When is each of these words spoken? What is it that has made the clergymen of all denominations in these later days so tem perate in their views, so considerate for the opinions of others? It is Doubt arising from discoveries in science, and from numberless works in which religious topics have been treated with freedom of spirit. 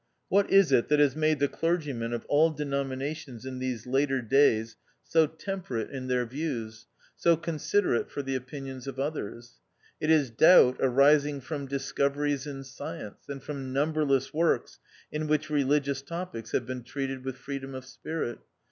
What 0.29 0.49
is 0.49 0.71
it 0.71 0.87
that 0.87 0.97
has 0.97 1.15
made 1.15 1.37
the 1.37 1.47
clergymen 1.47 2.11
of 2.11 2.25
all 2.25 2.49
denominations 2.49 3.45
in 3.45 3.59
these 3.59 3.85
later 3.85 4.19
days 4.19 4.75
so 5.03 5.27
tem 5.27 5.61
perate 5.61 5.91
in 5.91 6.07
their 6.07 6.25
views, 6.25 6.87
so 7.15 7.37
considerate 7.37 8.09
for 8.09 8.23
the 8.23 8.33
opinions 8.33 8.87
of 8.87 8.97
others? 8.99 9.59
It 9.99 10.09
is 10.09 10.31
Doubt 10.31 10.77
arising 10.79 11.39
from 11.39 11.67
discoveries 11.67 12.47
in 12.47 12.63
science, 12.63 13.29
and 13.29 13.43
from 13.43 13.73
numberless 13.73 14.33
works 14.33 14.79
in 15.11 15.27
which 15.27 15.51
religious 15.51 16.01
topics 16.01 16.51
have 16.53 16.65
been 16.65 16.81
treated 16.81 17.23
with 17.23 17.37
freedom 17.37 17.75
of 17.75 17.85
spirit. 17.85 18.39